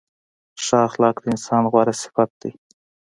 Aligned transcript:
ښه 0.63 0.77
اخلاق 0.87 1.15
د 1.21 1.25
انسان 1.33 1.63
غوره 1.71 1.93
صفت 2.03 2.31
دی. 2.41 2.51